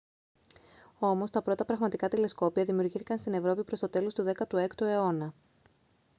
[0.99, 5.33] όμως τα πρώτα πραγματικά τηλεσκόπια δημιουργήθηκαν στην ευρώπη προς το τέλος του 16ου αιώνα